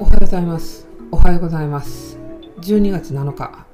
[0.00, 0.88] おはようございます。
[1.12, 2.16] おはようございます。
[2.62, 3.66] 12月7日、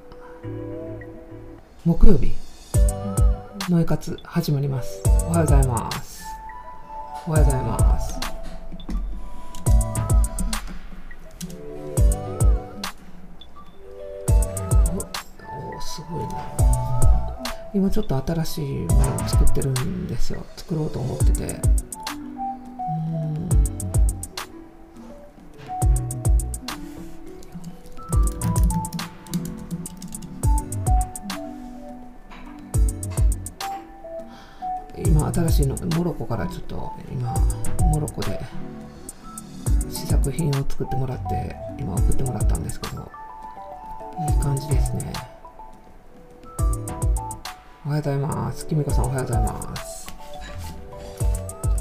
[1.85, 2.33] 木曜日、
[3.69, 5.01] ノイ活始まります。
[5.05, 6.21] おはようございます。
[7.27, 8.19] おはようございます。
[15.45, 16.43] おおすごいな。
[17.73, 20.45] 今ちょっと新しいものを作ってるんですよ。
[20.57, 21.87] 作ろうと思ってて。
[35.63, 37.33] うん今新しいのモロッコからちょっと今
[37.91, 38.39] モロッコで
[39.89, 43.09] 試作品を作ってもらって今送ってもらったんですけど
[44.29, 45.13] いい感じですね。
[47.85, 48.67] おはようございます。
[48.67, 50.07] きみこさんおはようございます。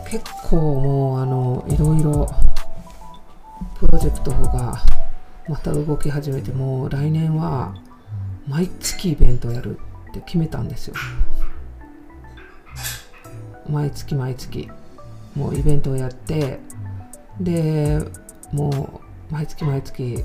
[0.08, 2.26] 結構もうあのいろいろ
[3.78, 4.84] プロジェクトが
[5.48, 7.74] また動き始めてもう来年は
[8.46, 9.78] 毎月イベントをやる
[10.10, 10.94] って決めたんですよ。
[13.68, 14.68] 毎月毎月
[15.34, 16.58] もうイベントをやって
[17.40, 17.98] で
[18.52, 19.00] も
[19.30, 20.22] う毎月毎月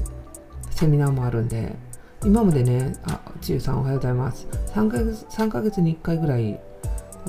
[0.70, 1.76] セミナーもあるんで
[2.24, 4.48] 今までねあちゆさんおはようございます。
[4.74, 6.60] 3ヶ月 ,3 ヶ月に1回ぐらい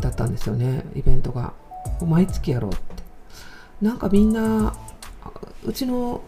[0.01, 1.55] だったんですよねイベントが。
[2.07, 3.03] 毎月やろうって。
[3.81, 4.75] なんかみんな
[5.65, 6.23] うちの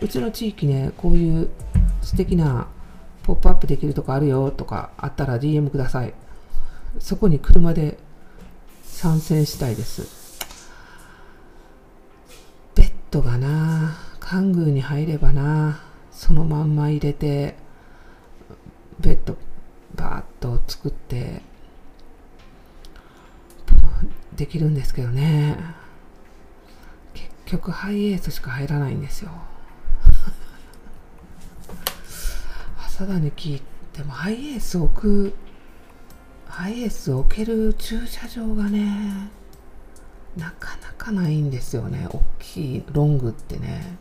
[0.00, 1.50] うちの地域ねこういう
[2.00, 2.68] 素敵な
[3.22, 6.14] ポップアップできるとこあるよとかあったら DM ください。
[6.98, 7.98] そこに車で
[8.94, 10.38] 参戦したいです。
[12.76, 17.56] ベッドがなカングーに入ればなそのまんま入れて
[19.00, 19.36] ベッド
[19.96, 21.42] バーッと作って
[24.36, 25.56] できるんですけどね。
[27.12, 29.30] 結局ハイエースしか入らないんですよ。
[32.78, 34.12] 朝だに聞いても。
[34.12, 35.34] ハイエース置く
[36.54, 39.28] ハイエースを置ける駐車場がね
[40.36, 42.06] なかなかないんですよね。
[42.08, 43.98] 大きいロングってね。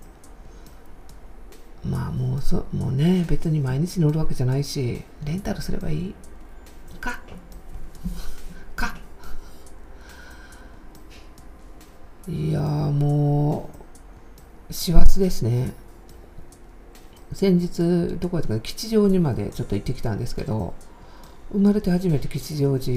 [1.83, 6.15] まあもうそもうね別に毎日乗るわけじゃないしレンタルすればいい。
[7.01, 7.19] か
[8.75, 8.95] か
[12.27, 13.67] いやーも
[14.69, 15.73] う師走ですね。
[17.33, 20.75] 先日どこやったか吉祥寺までちょっと行ってきたんですけど
[21.53, 22.91] 生まれて初めて吉祥寺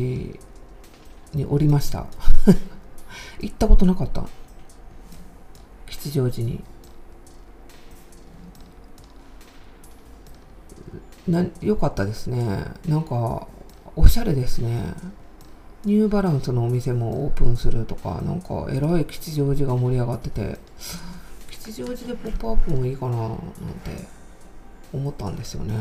[1.34, 2.06] におりました。
[3.40, 4.24] 行ったことなかった。
[5.86, 6.64] 吉祥寺に。
[11.28, 12.64] なよかったですね。
[12.88, 13.46] なんか
[13.94, 14.94] おしゃれですね。
[15.84, 20.58] ニューバランスのお店もオープンするとかなんかえらい吉祥寺が盛り上がってて
[21.48, 23.44] 吉祥寺でポップアップもいいかななんて
[24.92, 25.74] 思ったんですよね。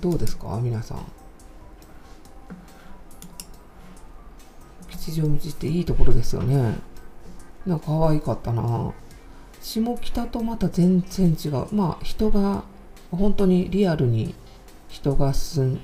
[0.00, 0.60] どうですか？
[0.62, 0.98] 皆さん。
[4.90, 6.74] 吉祥寺っていいところですよね。
[7.64, 8.92] なんか可愛かったな。
[9.60, 11.66] 下北とまた全然違う。
[11.72, 12.64] まあ人が
[13.10, 14.34] 本当にリアルに
[14.88, 15.78] 人が住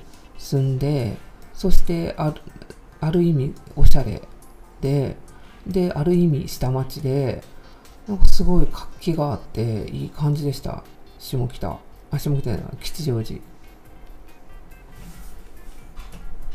[0.53, 1.17] んで
[1.53, 2.41] そしてある
[3.01, 4.21] ある意味おしゃれ
[4.81, 5.17] で
[5.67, 7.43] である意味下町で
[8.07, 10.83] なんかすごい活気があっていい感じでした。
[11.19, 11.79] 下北。
[12.11, 12.63] あ下北じゃない。
[12.81, 13.39] 吉祥寺。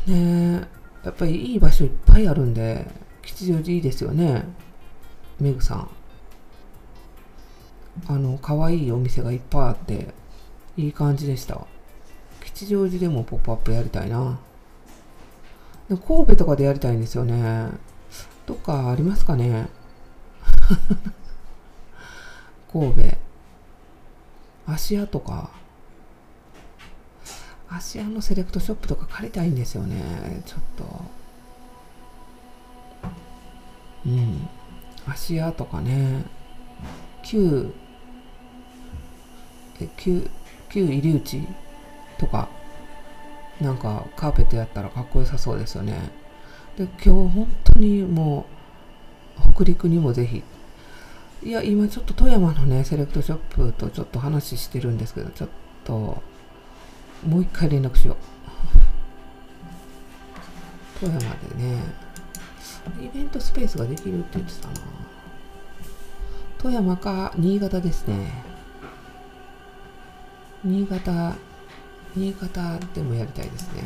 [0.07, 0.67] ね。
[0.73, 2.85] えやっぱりいい場所いっぱいあるんで
[3.21, 4.43] 吉祥寺いいですよね。
[5.39, 5.89] メグさん。
[8.07, 10.13] あの可愛いお店がいっぱいあって
[10.77, 11.65] いい感じでした。
[12.43, 14.39] 吉祥寺でもポップアップやりたいな。
[15.89, 17.69] 神戸とかでやりたいんですよね。
[18.45, 19.69] どっかありますかね。
[22.71, 23.17] 神戸。
[24.67, 25.58] 芦屋とか。
[27.69, 30.41] 芦屋のセレクトショップとか借りたいんですよね。
[30.45, 30.83] ちょっと。
[34.05, 34.47] うん。
[35.07, 36.23] 芦屋とかね。
[37.23, 37.71] 旧
[39.81, 40.29] え旧
[40.69, 41.41] 旧入り口
[42.17, 42.49] とか
[43.61, 45.93] なんかカーペットやったらかっこよさそうですよね。
[46.77, 48.45] で今日本当にも
[49.37, 50.43] う北陸にもぜひ。
[51.41, 55.49] いや今ちょっと富山のねセレクトショップとちょっと話してるんですけどちょっ
[55.85, 56.21] と
[57.27, 58.17] もう一回連絡しよう。
[60.99, 61.81] 富山でね
[63.01, 64.73] イベントスペースができるって言ってたな。
[66.57, 68.43] 富山か新潟ですね。
[70.63, 71.35] 新潟
[72.15, 73.83] 新潟でもやりたいですね。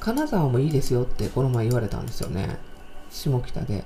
[0.00, 2.58] 金沢もいいですよってこの前言われたんですよね。
[3.10, 3.84] 下北で。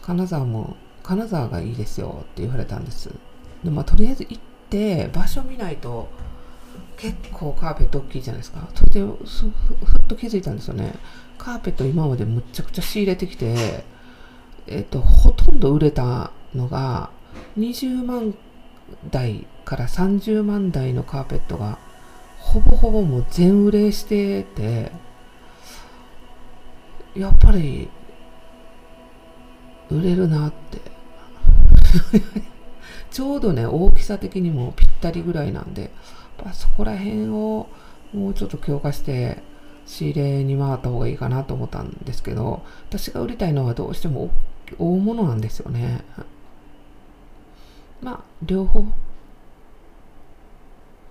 [0.00, 3.10] 金沢も金沢がいいですよって言われたんです。
[3.64, 6.08] でまあとりあえず行って場所見ないと
[6.96, 8.68] 結構カーペット大きいじゃないですか。
[8.74, 9.16] それでふっ
[10.08, 10.94] と気づいたんですよね。
[11.38, 13.84] カーペット今までむちゃくちゃ仕入れてきて
[14.66, 17.10] えっとほとんど売れたのが
[17.58, 18.34] 20万
[19.10, 21.78] 台から30万台のカーペットが
[22.38, 24.92] ほぼほぼもう全売れしてて
[27.14, 27.88] やっぱり
[29.90, 30.80] 売れるなって。
[33.10, 35.90] ちょうどね大きさ的にもぴったりぐらいなんで
[36.36, 37.68] ぱそこら辺を
[38.12, 39.42] もうちょっと強化して
[39.86, 44.30] 仕入れに回った方がいいかなと思ったんですけど私が売りたいのはどうしても
[44.78, 46.04] 大物なんですよね。
[48.00, 48.84] まあ両方。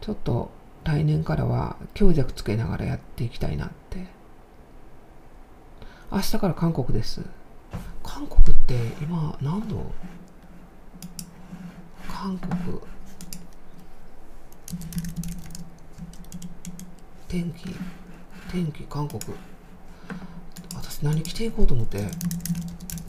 [0.02, 0.52] ちょっと
[0.84, 4.06] 来年からは強弱つけながらやっていきたいなって。
[6.12, 7.22] 明日から韓国です。
[8.04, 9.92] 韓国って今何度？
[12.08, 12.80] 韓国。
[17.36, 17.66] 天気
[18.50, 19.20] 天気韓国。
[20.74, 22.06] 私何着ていこうと思って。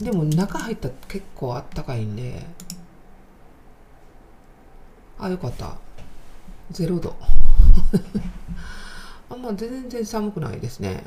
[0.01, 2.45] でも中入ったら結構あったかいんで。
[5.17, 5.77] あよかった。
[6.73, 7.15] 0度。
[9.31, 11.05] あんま全然寒くないですね。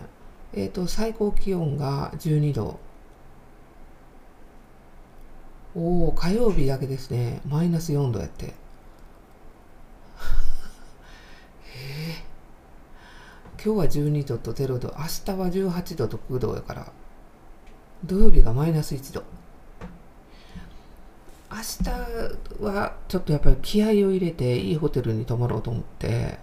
[0.55, 2.81] えっ、ー、と最高気温が12度。
[5.75, 7.43] おお火曜日だけですね。
[7.47, 8.55] マイナス4度やって
[11.67, 12.31] え
[13.63, 16.93] 今日は12度と0度明日は18度と9度やから
[18.03, 19.23] 土曜日がマイナス1度。
[21.53, 26.39] 明日はちょっとやっぱり気合を入れていいホテルに泊まろうと思って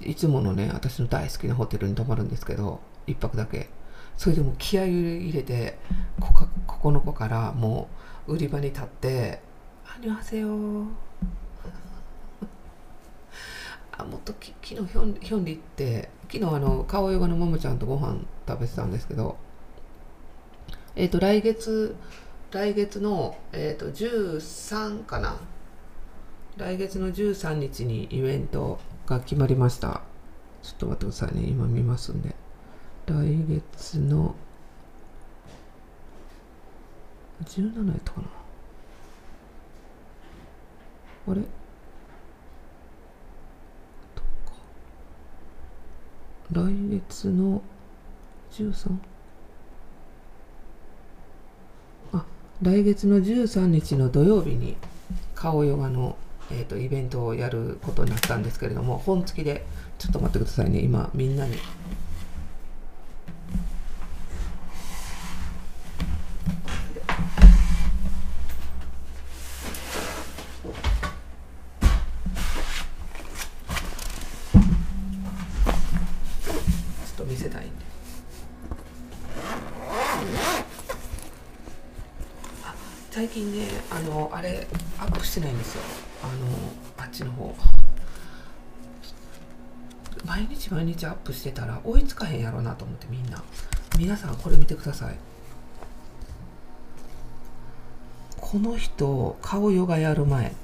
[0.00, 3.68] いつものね私の大好きなホテルに泊まるんですけど1泊だけ。
[4.16, 5.78] それでも気合を入れて
[6.18, 7.88] ここの子からも
[8.26, 9.40] う売り場に立って
[9.86, 10.48] 「あにわせよ」
[13.98, 19.36] あもっとき昨日ヒョンヒョンリって昨日あの顔ヨガのももちゃんとご飯食べてたんですけど
[20.94, 21.96] えっ、ー、と来月
[22.56, 25.36] 来月の、えーと、13かな。
[26.56, 30.02] 来月の13日にイベントが決まりました。
[30.62, 31.42] ちょっと待ってくださいね。
[31.48, 32.34] 今見ますんで。
[33.06, 33.14] 来
[33.46, 34.34] 月の
[37.44, 38.28] 17やったかな。
[41.28, 41.42] あれ？
[46.52, 47.62] 来月の
[48.52, 48.96] 13?
[52.62, 54.76] 来月の13日の土曜日に
[55.34, 56.16] 顔ヨガの、
[56.50, 59.66] えーと、イベントをやることになったんですけれども本付きで
[59.98, 61.56] ちょっと待ってくださいね今みんなに
[83.16, 84.66] 最近ねあのあれ
[84.98, 85.82] アップしてないんですよ
[86.22, 87.56] あのあっちの方
[90.26, 93.42] 毎日毎日アップしてたら追いつかへんやろうなと思ってみんな。
[93.98, 95.16] 皆さんこれ見てください。
[98.40, 100.54] この人顔ヨガやる前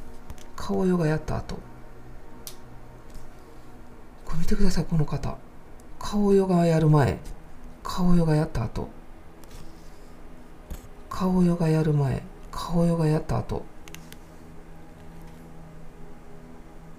[0.56, 1.58] 顔ヨガやった後
[4.24, 5.38] これ見てくださいこの方。
[5.98, 7.18] 顔ヨガやる前
[7.82, 8.88] 顔ヨガやった後
[11.08, 13.64] 顔ヨガやる前顔ヨガやった後。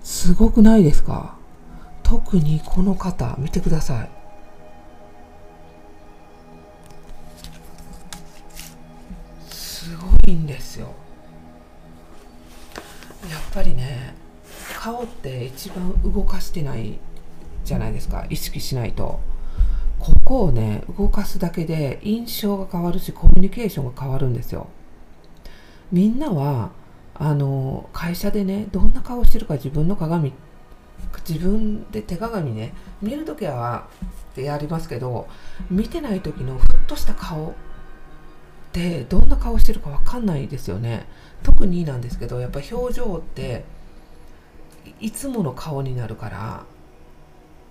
[0.02, 1.38] すごくないですか？
[2.14, 4.10] 特にこの方見てください。
[9.50, 10.90] すごいんですよ。
[13.32, 14.14] やっぱりね
[14.78, 17.00] 顔って一番動かしてない
[17.66, 18.28] じゃないですか。
[18.30, 19.20] 意識しないと。
[19.98, 24.68] ここをね動かすだけで印象が変わるしコミュニケーションが変わるんですよ。
[25.92, 26.70] みんなは
[27.16, 30.32] あの会社でねどんな顔してるか自分の鏡
[31.28, 33.88] 自分で手鏡ね見るときは
[34.36, 35.28] やりますけど
[35.70, 37.54] 見てない時のふっとした顔っ
[38.72, 41.06] てどんな顔してるか分かんないですよね。
[41.44, 43.64] 特になんですけどやっぱ表情って
[45.00, 46.64] いつもの顔になるから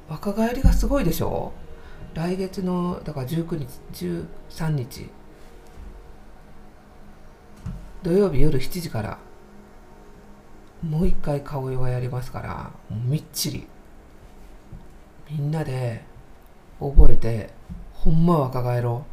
[0.09, 1.53] 若返りがすごいでしょ。
[2.15, 4.15] 来月のだから19日
[4.51, 5.09] 13日。
[8.03, 9.19] 土曜日夜7時から
[10.83, 13.67] もう一回顔ヨガやりますからみっちり。
[15.31, 16.03] みんなで
[16.81, 17.51] 覚えて
[17.95, 19.05] ほんま若返ろ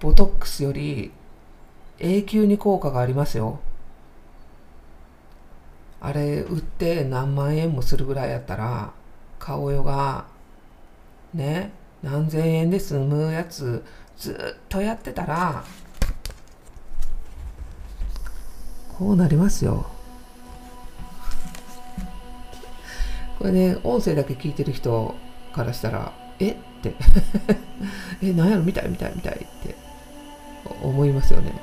[0.00, 0.04] う。
[0.04, 1.10] ボトックスより
[1.98, 3.60] 永久に効果がありますよ。
[6.00, 8.92] あれ売って何万円もするぐらいやったら
[9.38, 10.26] 顔よが
[11.34, 11.72] ね
[12.02, 13.84] 何千円で済むやつ
[14.16, 15.62] ずっとやってたら
[19.00, 19.86] こうなりますよ。
[23.38, 25.14] これね音声だけ聞いてる人
[25.54, 26.50] からしたらえ？
[26.50, 26.92] って。
[28.22, 28.62] え何やろ？
[28.62, 29.74] 見たい見たい見たいって。
[30.82, 31.54] 思いますよね。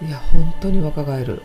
[0.00, 1.42] いや本当に若返る。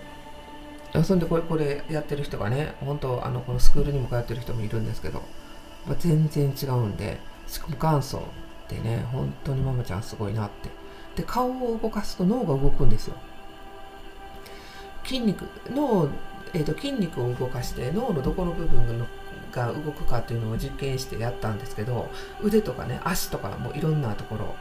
[1.04, 5.22] そんでこれこれやってる人がね本当あのこのスクールにも通ってる人もいるんですけど、
[5.86, 8.22] まあ、全然違うんでしかも元祖っ
[8.70, 10.70] てね本当にママちゃんすごいなって。
[11.18, 13.18] で顔を動かすと脳が動くんですよ。
[15.06, 16.10] 筋肉脳、
[16.54, 19.06] えーと、筋肉を動かして脳のどこの部分の
[19.52, 22.10] が動くかっていうのを実験してやったんですけど
[22.44, 24.56] 腕とかね足とかもいろんなところ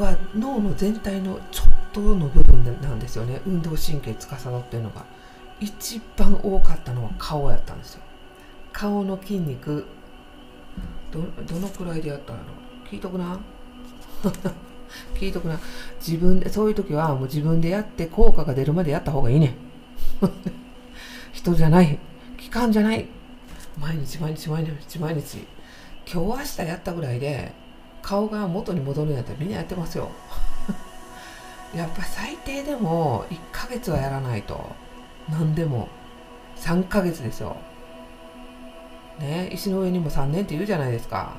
[0.00, 3.40] は脳の全体のちょっとの部分なんですよね。
[3.46, 5.04] 運動神経司ってるのが。
[5.60, 8.00] 一番多かったのは顔やったんですよ。
[8.72, 9.86] 顔の筋肉。
[11.12, 11.20] ど
[11.60, 12.40] のくらいでやったの
[12.90, 13.38] 聞いとくな。
[15.14, 15.58] 聞いとくな。
[15.98, 19.54] 自分でそういう時はもう自分でやって効果が出るまでやった方がいいね
[21.32, 21.98] 人じゃない。
[22.38, 23.06] 期間じゃない。
[23.78, 25.46] 毎日毎日毎日毎日。
[26.06, 27.52] 今日明日やったぐらいで
[28.02, 30.10] 顔が元に戻るんやったらみんなやってますよ。
[31.74, 34.60] やっぱ最低でも1ヶ月はやらないと。
[35.28, 35.88] 何でも。
[36.56, 37.56] 3ヶ月ですよ。
[39.18, 41.32] ね石の上にも3年って言うじゃないですか。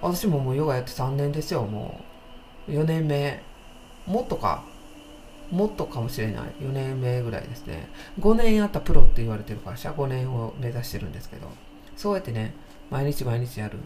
[0.00, 2.07] 私ももうヨガやって3年ですよもう。
[2.68, 3.42] 4年目
[4.06, 4.62] もっとか
[5.50, 6.44] もっとかもしれない。
[6.60, 7.88] 4年目ぐらいですね。
[8.20, 11.48] 5年やったプロって言われてるから社5年を目指してるんですけど。
[11.96, 12.54] そうやってね
[12.90, 13.78] 毎日毎日やる。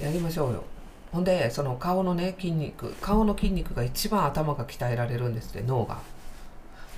[0.00, 0.64] やりましょうよ。
[1.12, 5.98] ほんでその顔のね筋肉顔の筋肉が一番頭が鍛えられるんですって脳が。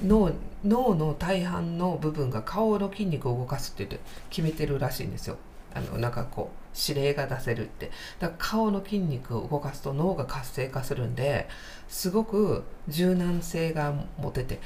[0.05, 0.33] 脳
[0.65, 5.37] 脳の大半の部分が顔の筋肉を動かすって言って決めてるらしいんですよ。
[5.75, 7.91] あのなんかこう指令が出せるって。
[8.19, 11.49] だから顔の筋肉を動かすと脳が活性化するんで
[11.88, 14.61] すごく柔軟性が持てて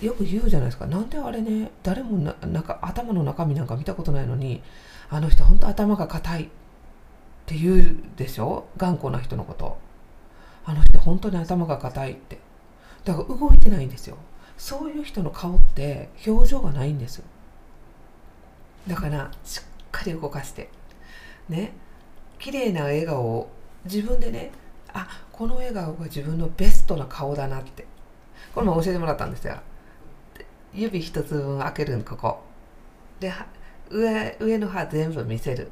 [0.00, 0.86] よく言うじゃないですか。
[0.86, 4.62] なんであれね誰もなんか頭の中身なんか見たことないのに
[5.10, 6.48] あの人本当頭が硬いっ
[7.46, 8.66] て言うでしょ？
[8.76, 9.78] 頑固な人のこと。
[10.64, 12.38] あの人本当に頭が硬いって。
[13.04, 14.16] だから動いてないんですよ。
[14.56, 17.20] そういう人の顔って表情がないんです
[18.86, 20.68] だからしっかり動かして。
[21.48, 21.72] ね。
[22.38, 23.50] 綺麗な笑顔を
[23.84, 24.50] 自分でね
[24.92, 27.86] あこの笑顔が自分のベストな顔だなって。
[28.54, 29.56] これも教えてもらったんですよ。
[30.74, 32.42] 指一つ分開けるのここ。
[33.20, 33.32] で
[33.90, 35.70] 上上の歯全部見せる。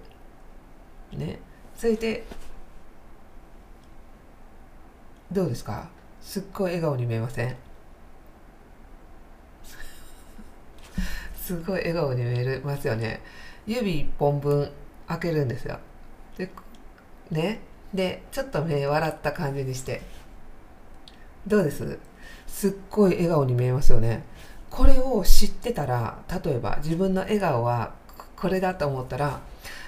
[1.13, 1.41] ね。
[1.77, 2.25] それで
[5.33, 5.89] どうですか？
[6.21, 7.57] すっごい笑顔に見えません？
[11.35, 13.23] すごい笑顔に見えますよね。
[13.73, 14.71] 指1本分
[15.07, 15.79] 開けるんですよ。
[16.37, 16.51] で
[17.31, 17.61] ね。
[17.95, 20.03] でちょっと目笑った感じにして。
[21.47, 21.99] どうです？
[22.47, 24.25] すっごい笑顔に見えますよね。
[24.71, 27.95] これを知ってたら例えば自分の笑顔は
[28.37, 29.41] これだと思ったら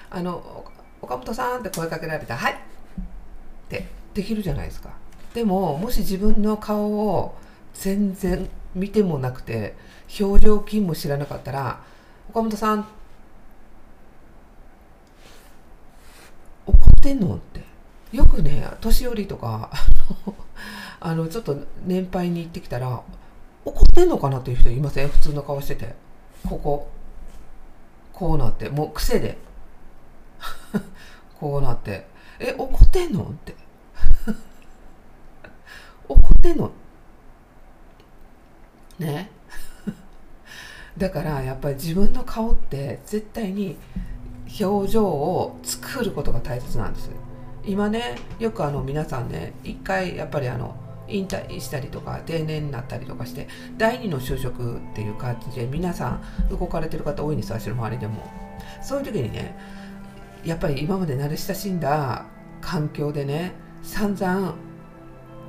[0.09, 0.65] あの
[1.01, 2.53] 岡本さんって声かけられたら、はい！
[2.53, 2.57] っ
[3.67, 4.91] てできるじゃないですか。
[5.33, 7.35] でも、もし自分の顔を
[7.73, 9.75] 全然見てもなくて、
[10.19, 11.81] 表情筋も知らなかったら、
[12.29, 12.87] 岡本さん、
[16.67, 16.73] 怒
[17.03, 17.35] ってんの？
[17.35, 17.61] って。
[18.15, 19.69] よくね、年寄りとか、
[20.99, 23.01] あの、ちょっと年配に行ってきたら、
[23.65, 25.09] 怒ってんのかなっていう人いません？
[25.09, 25.95] 普通の顔してて。
[26.47, 26.89] ここ。
[28.13, 29.37] こうなって、もう癖で。
[31.39, 32.07] こうなって
[32.39, 33.55] 「え怒ってんの?」って
[36.07, 36.71] 怒ってんの？
[38.99, 39.29] ね？
[40.97, 43.77] だからやっぱり自分の顔って絶対に
[44.59, 47.09] 表情を作ることが大切なんです。
[47.65, 50.75] 今ねよくあの皆さんね一回やっぱりあの
[51.07, 58.43] 引退したりとか定年になったりとかして第二の就職っていう感じで皆さん動かれてる方多いんです私の周りでも。
[58.81, 59.57] そういう時にね
[60.43, 62.25] やっぱり今まで慣れ親しんだ
[62.61, 64.55] 環境でね散々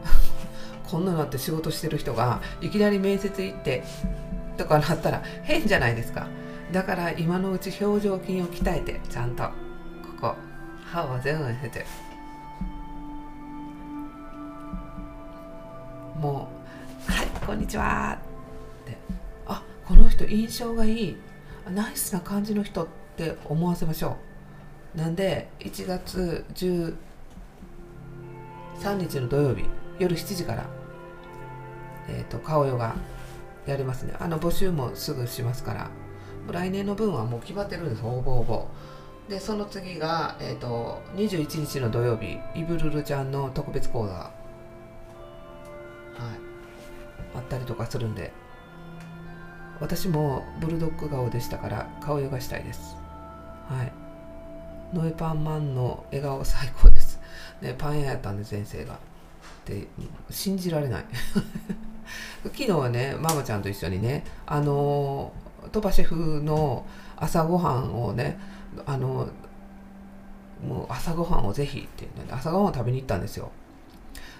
[0.88, 3.82] こんなのって仕事してる人がいきなり面接行って
[4.56, 6.28] とかなったら変じゃないですか。
[6.72, 9.44] だから今のうち表情筋を鍛えてちゃんと。
[9.44, 9.50] こ
[10.20, 10.34] こ。
[10.84, 11.86] 歯を全部経て。
[16.20, 16.48] も
[17.08, 18.16] う「はいこんにちは」
[18.84, 18.96] って。
[19.46, 21.16] あこの人印象がいい。
[21.70, 24.16] ナイスな感じの人って思わせましょ
[24.94, 24.98] う。
[24.98, 26.94] なんで1月13
[28.96, 29.64] 日の土曜日
[29.98, 30.66] 夜7時から、
[32.08, 32.94] えーと、顔ヨガ
[33.66, 34.14] やりますね。
[34.20, 36.03] あの募集もすぐしますから。
[36.50, 44.12] 来年の分はもう決まってるんです応募応募でその次が、えーと、21日の土曜日イブルルちゃんの特別講座。
[44.12, 44.32] はい。
[47.34, 48.32] あったりとかするんで。
[49.80, 52.96] 私もブルドッグ顔でしたから顔ヨガしたいです。
[53.68, 53.92] はい。
[54.94, 57.18] ノエパンマンの笑顔最高です。
[57.62, 58.98] ねパン屋やったんで先生が。
[59.64, 59.86] で
[60.30, 61.04] 信じられない
[62.44, 65.32] 昨日はねママちゃんと一緒にねあの
[65.74, 68.38] 鳥羽シェフの朝ごはんをね
[68.86, 69.28] あの
[70.64, 73.50] もう朝ごはんをぜひっていうので朝ごはんを食べに行ったんですよ。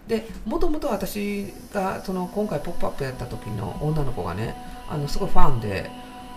[0.07, 4.55] でもともと私がその今回「ポップアップやった時の女の子がね
[4.89, 5.91] あのすごいファンで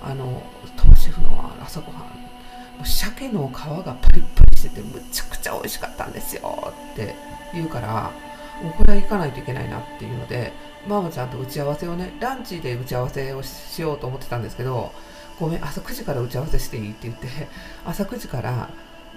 [0.04, 0.42] あの
[0.78, 1.30] 鳥羽シェフの
[1.64, 7.14] 朝ごはん鮭の皮がパリッパリしててむちゃくちゃ美味しかったんですよって
[7.54, 8.12] 言うから
[8.64, 10.52] もうこれは行かないといけないなっていうので
[10.88, 14.92] ママちゃんと打ち合わせをねランチで打ち合わせをしようと思ってたんですけど
[15.40, 17.28] ごめん朝9時から打ち合わせしていいって言って
[17.86, 18.70] 朝9時から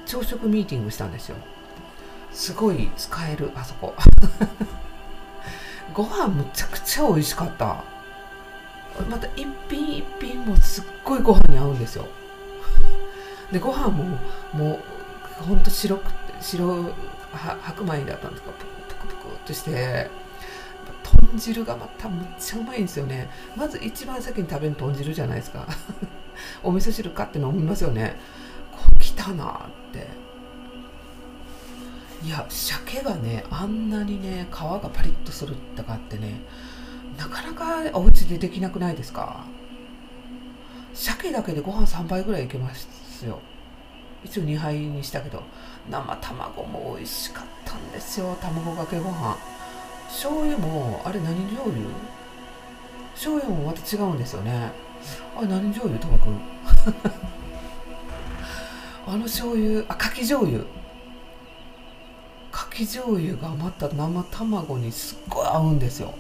[0.07, 1.37] 朝食ミーティングしたんですよ。
[2.33, 3.95] すごい使えるあそこ。
[5.95, 7.83] ご飯むちゃくちゃ美味しかった。
[9.09, 12.07] また一品一品もすっごいご飯に合うんですよ。
[13.53, 14.05] でご飯も
[14.53, 14.81] も
[15.41, 16.93] うほんと白くて白
[17.63, 18.51] 白米だったんですか
[19.47, 20.11] プクプクプクっとして
[21.31, 23.29] 豚汁がまたむっちゃうまいんですよね。
[23.57, 25.67] まず一番先に食べる豚汁じゃないですか。
[26.63, 28.17] お味噌汁かって飲みますよね。
[28.73, 30.07] こう来たなって。
[32.23, 36.43] いや鮭がねあんなにね皮がパリッとするとかってね
[37.17, 39.45] なかなかお家でできなくないですか。
[40.93, 43.41] 鮭だけでご飯3杯ぐらいいけますよ。
[44.23, 45.43] 一応2杯にしたけど
[45.89, 47.60] 生卵も美味しかった。
[47.77, 49.37] んですよ卵かけご飯。
[50.09, 51.87] 醤油もあれ何醤油？
[53.15, 54.73] 醤油もまた違うんですよね。
[55.37, 55.99] あれ何醤油？
[55.99, 56.41] 鳥羽くん
[59.07, 60.65] あの醤油あかき醤油。
[62.51, 66.13] かき醤油がまた生卵にすっごい合うんですよ。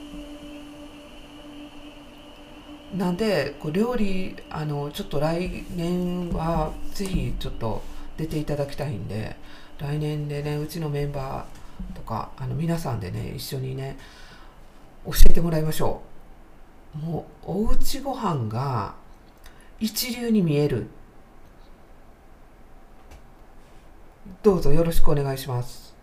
[2.96, 7.82] なんでこう料理あのちょっと来年はぜひちょっと
[8.16, 9.36] 出ていただきたいんで
[9.80, 13.96] 来年でねうちのメンバーとかあの皆さんでね一緒にね
[15.06, 16.02] 教えてもらいましょ
[16.94, 16.98] う。
[16.98, 18.94] もうおうちご飯が
[19.78, 20.86] 一流に見える。
[24.42, 25.94] どうぞよろしくお願いします。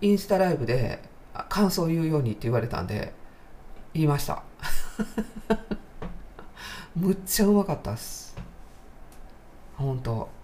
[0.00, 1.02] インスタライブで
[1.48, 3.12] 感想を言うようにって言われたんで
[3.94, 4.42] 言いました。
[6.94, 8.36] むっちゃうまかったっす。
[9.76, 10.35] 本当。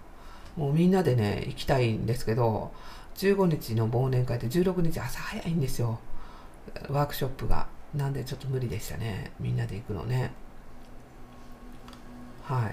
[0.55, 2.71] もうみんなでね行きたいんですけど
[3.15, 5.99] 15日の忘年会って16日朝早いんですよ。
[6.89, 7.67] ワークショップが。
[7.95, 9.31] なんでちょっと無理でしたね。
[9.39, 10.31] みんなで行くのね。
[12.43, 12.71] はい。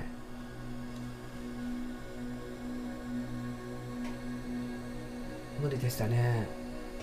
[5.63, 6.49] 無理でしたね。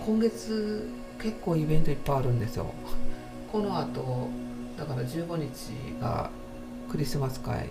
[0.04, 2.66] 今月結構イベントいっぱいあるんですよ。
[3.52, 4.28] この後
[4.76, 6.30] だから15日が
[6.90, 7.68] クリスマス会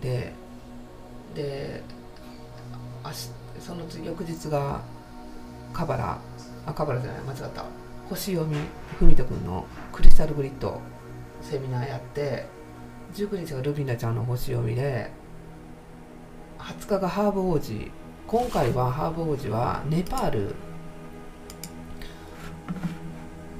[0.00, 0.32] で
[1.34, 1.82] で
[3.60, 4.80] その翌日が
[5.72, 6.18] カバラ
[6.66, 7.64] あカバラじゃない間違った。
[8.08, 8.56] 星読み
[8.98, 10.80] 文人君のクリスタルグリッド
[11.40, 12.46] セミナーやって
[13.14, 15.10] 19日がルビナちゃんの星読みで
[16.58, 17.90] 20日がハーブ王子。
[18.26, 20.54] 今回はハーブ王子はネパール。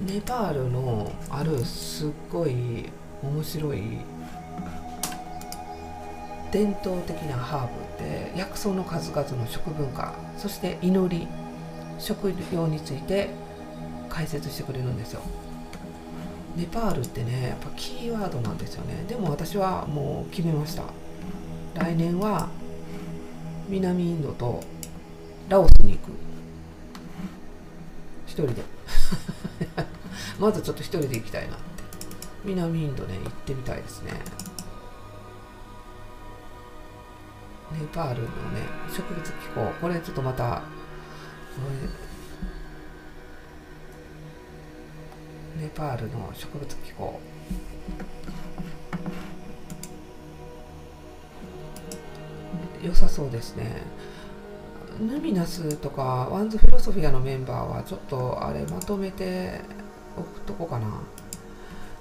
[0.07, 2.91] ネパールのあるすっごい
[3.23, 3.99] 面白い
[6.53, 11.27] 伝統的なハーブで薬草の数々の食文化そして祈り
[11.99, 13.31] 食料について
[14.11, 15.23] 解説してくれるんですよ。
[16.55, 19.05] ネパールってねやっぱキーワードなんですよね。
[19.09, 20.83] でも私はもう決めました。
[21.75, 22.51] 来年は
[23.69, 24.61] 南インドと
[25.49, 26.11] ラオスに行く。
[28.27, 28.63] 一人で。
[30.39, 31.63] まずちょっと一人で行きたいなって。
[32.45, 34.13] 南インドね行ってみたいですね。
[37.79, 38.33] ネパールのね
[38.95, 40.63] 植物気候これちょっとまた
[45.61, 47.21] ネパールの植物気候
[52.83, 53.83] 良さそうですね。
[55.01, 59.61] ヌミナスとかワンズフィロソフィアのメンバーはちょっとあれまとめて
[60.17, 61.01] おくとこかな。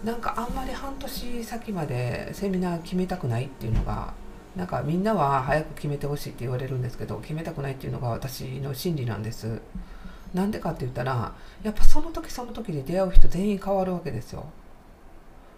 [0.04, 4.16] なんかあんまり半年先までセミナー決めたくないっていうのが
[4.56, 9.62] なんかみんなは早く決めてほしいって言われるんですけど決めたくないっていうのが私の心理なんです。
[10.34, 11.34] なんでかって言ったら
[11.64, 14.46] やっぱその時その時で出会う人全員変わるわけですよ。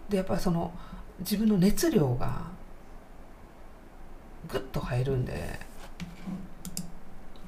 [0.08, 0.72] でやっぱその
[1.20, 2.42] 自分の熱量が
[4.48, 5.58] グッと入るんで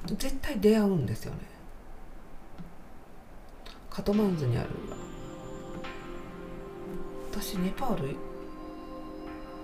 [0.05, 1.39] 絶対出会うんですよね。
[3.89, 4.69] カトマンズにある。
[7.31, 8.15] 私ネパール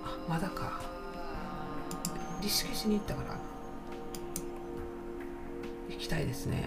[0.03, 0.92] あまだか。
[2.43, 3.37] リシケシに行ったから
[5.89, 6.61] 行きたいですね。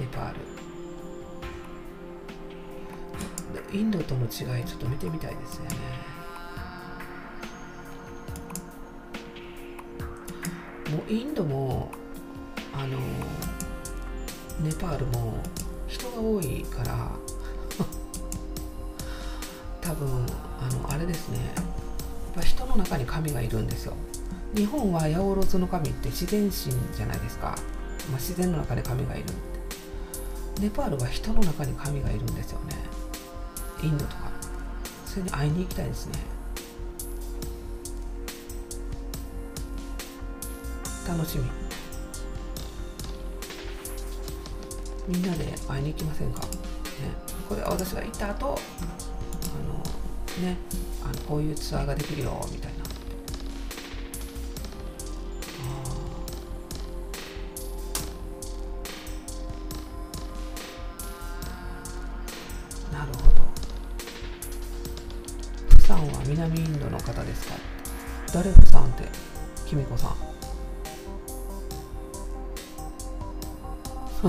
[0.00, 0.40] ネパール。
[3.72, 4.26] インドとの違
[4.60, 5.68] いちょっと見てみたいですね。
[10.90, 11.92] もうインドも
[12.72, 12.98] あの
[14.60, 15.40] ネパールも
[15.86, 17.12] 人が多いから
[19.80, 20.26] 多分
[20.60, 21.54] あのあれですね。
[22.34, 23.94] ぱ人の中に神がいるんですよ。
[24.54, 27.56] 日本は八百万の神って自然神じゃないですか、
[28.08, 29.24] まあ、自然の中に神がいる
[30.60, 32.76] ネパールは人の中に神がいるんですよね。
[33.82, 34.30] インドとか。
[35.06, 36.18] それに会いに行きたいですね。
[41.06, 41.44] 楽しみ。
[45.06, 46.46] みんなで会いに行きませんか、ね、
[47.48, 50.56] これは私が行った後あのね。
[51.04, 52.84] あのこういうツアーができるよみたいな
[62.92, 63.34] あなるほど。
[65.76, 67.54] プサンは南インドの方ですか？
[68.32, 69.04] 誰プサンって、
[69.66, 70.16] キミコさん。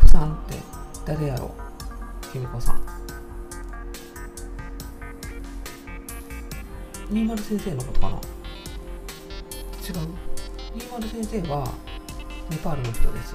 [0.00, 0.58] プサンって
[1.04, 1.54] 誰やろ？
[2.32, 2.95] キミコさん。
[7.10, 8.22] 20先生のことかな違う。
[10.76, 11.72] 20先生は
[12.50, 13.34] ネパールの人です。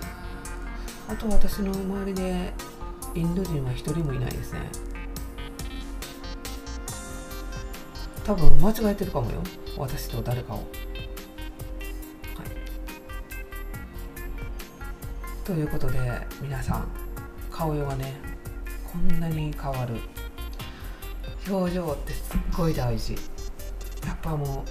[1.07, 2.53] あと私の周りで
[3.15, 4.59] インド人は一人もいないですね。
[8.25, 9.41] 多分間違えてるかもよ。
[9.77, 10.65] 私と誰かを、はい、
[15.45, 15.99] ということで
[16.41, 16.87] 皆さん
[17.49, 18.15] 顔色がね
[18.91, 19.95] こんなに変わる。
[21.49, 23.15] 表情ってすっごい大事。
[24.21, 24.63] ぱも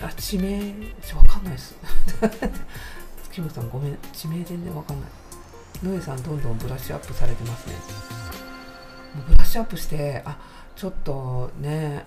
[0.00, 0.58] うあ地名
[1.14, 1.74] わかんないです。
[3.24, 3.98] 月本さんごめん。
[4.12, 5.10] 地名全然わかんない。
[5.82, 7.74] ノエさんどんどんブラッシュアップされてますね。
[9.14, 10.38] もうブラッシュアップしてあ
[10.74, 12.04] ちょっとね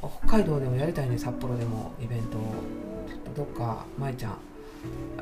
[0.00, 2.38] 北海道でもやりたいね札幌でもイベント
[3.08, 4.38] ちょっとどっか舞ちゃん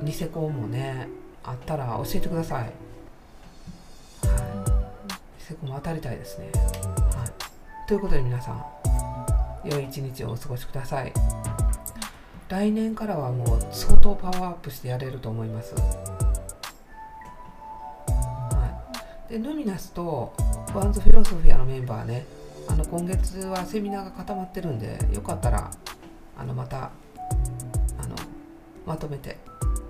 [0.03, 1.09] ニセコもね
[1.43, 2.59] あったら教えてください。
[2.61, 2.71] はい。
[2.71, 2.75] ニ
[5.39, 6.51] セコも当たりたいですね。
[6.55, 7.89] はい。
[7.89, 8.86] ということで皆さん
[9.71, 11.13] 良い一日をお過ごしください。
[12.49, 15.75] 来年からはもう相当パワーアップしてやれると思います。
[15.75, 15.81] は
[19.29, 19.33] い。
[19.33, 20.33] でルミナスと
[20.75, 22.25] ワンズフィロソフィアのメンバーね。
[22.69, 25.71] あの今月はセミナーが固まってるんでよかったら
[26.37, 26.91] あのまた
[27.99, 28.17] あの
[28.85, 29.39] まとめて、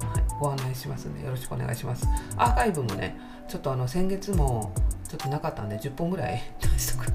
[0.01, 2.07] はい、ご案内しますんでよろしくお願いします。
[2.37, 4.73] アーカイブもねちょっとあの先月も
[5.09, 7.07] ちょっとなかったんで10本ぐらい出しとく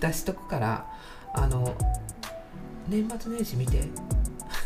[0.00, 0.86] 出しとくから
[1.34, 1.76] あの
[2.88, 3.82] 年末年始見て。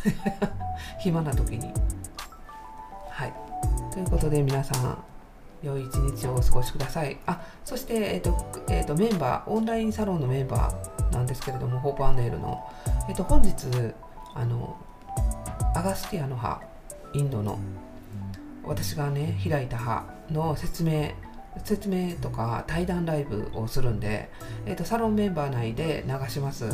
[1.00, 1.72] 暇な時に。
[3.10, 3.32] はい。
[3.92, 4.98] ということで皆さん
[5.62, 7.18] 良い一日をお過ごしください。
[7.26, 8.36] あそして、えーと
[8.68, 12.64] えーと、メンバー、オンラインサロンのメンバーなんですけれども、ホープアンネールの、
[13.08, 13.66] えーと、本日
[14.34, 14.76] あの、
[15.74, 16.60] アガスティアの葉、
[17.12, 17.58] インドの、
[18.64, 21.10] 私がね、開いた葉の説明、
[21.64, 24.30] 説明とか対談ライブをするんで、
[24.64, 26.66] えーと、サロンメンバー内で流します。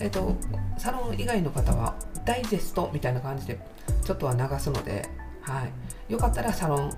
[0.00, 0.36] えーと、
[0.78, 3.58] サロン以外の方はダイジェストみたいな感じで
[4.04, 5.08] ちょっとは流すので、
[5.42, 5.66] は
[6.08, 6.92] い、よかったらサロン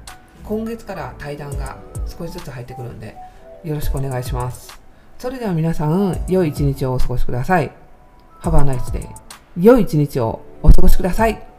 [0.44, 3.16] 今月から対談が少しずつ入ってくるんで、
[3.64, 4.80] よろしくお願いします。
[5.18, 7.70] それでは皆さん、良い一日をお過ごしください。
[8.40, 9.06] Have a nice day.
[9.58, 11.49] 良い一日をお過ごしください。